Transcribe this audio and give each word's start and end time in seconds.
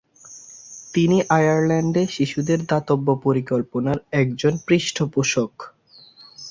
তিনি 0.93 1.17
আয়ারল্যান্ডে 1.37 2.03
শিশুদের 2.07 2.59
দাতব্য 2.65 3.07
পরিকল্পনার 3.25 3.97
একজন 4.13 4.53
পৃষ্ঠপোষক। 4.67 5.51